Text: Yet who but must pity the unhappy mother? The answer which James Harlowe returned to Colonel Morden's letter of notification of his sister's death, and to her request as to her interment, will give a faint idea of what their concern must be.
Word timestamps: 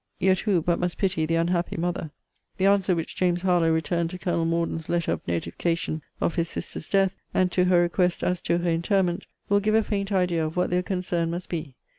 Yet 0.17 0.39
who 0.39 0.63
but 0.63 0.79
must 0.79 0.97
pity 0.97 1.27
the 1.27 1.35
unhappy 1.35 1.77
mother? 1.77 2.09
The 2.57 2.65
answer 2.65 2.95
which 2.95 3.15
James 3.15 3.43
Harlowe 3.43 3.71
returned 3.71 4.09
to 4.09 4.17
Colonel 4.17 4.45
Morden's 4.45 4.89
letter 4.89 5.11
of 5.11 5.27
notification 5.27 6.01
of 6.19 6.33
his 6.33 6.49
sister's 6.49 6.89
death, 6.89 7.11
and 7.35 7.51
to 7.51 7.65
her 7.65 7.81
request 7.81 8.23
as 8.23 8.41
to 8.41 8.57
her 8.57 8.69
interment, 8.71 9.27
will 9.47 9.59
give 9.59 9.75
a 9.75 9.83
faint 9.83 10.11
idea 10.11 10.43
of 10.43 10.57
what 10.57 10.71
their 10.71 10.81
concern 10.81 11.29
must 11.29 11.49
be. 11.49 11.75